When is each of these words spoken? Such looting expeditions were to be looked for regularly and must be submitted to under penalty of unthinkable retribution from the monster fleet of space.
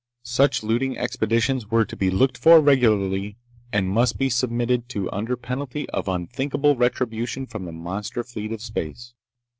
Such 0.23 0.63
looting 0.63 0.97
expeditions 0.97 1.69
were 1.69 1.85
to 1.85 1.95
be 1.95 2.09
looked 2.09 2.35
for 2.35 2.59
regularly 2.59 3.37
and 3.71 3.87
must 3.87 4.17
be 4.17 4.31
submitted 4.31 4.89
to 4.89 5.11
under 5.11 5.35
penalty 5.37 5.87
of 5.91 6.07
unthinkable 6.07 6.75
retribution 6.75 7.45
from 7.45 7.65
the 7.65 7.71
monster 7.71 8.23
fleet 8.23 8.51
of 8.51 8.63
space. 8.63 9.13